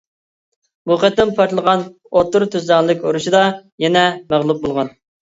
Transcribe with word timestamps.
بۇ 0.91 0.95
قېتىم 1.01 1.33
پارتلىغان 1.39 1.83
ئوتتۇرا 2.19 2.47
تۈزلەڭلىك 2.55 3.05
ئۇرۇشىدا 3.09 3.43
يەنە 3.85 4.03
مەغلۇپ 4.33 4.65
بولغان. 4.65 4.91